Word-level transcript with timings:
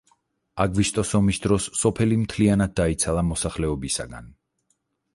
აგვისტოს 0.63 1.11
ომის 1.19 1.41
დროს 1.43 1.69
სოფელი 1.83 2.19
მთლიანად 2.23 2.77
დაიცალა 2.83 3.29
მოსახლეობისაგან. 3.31 4.37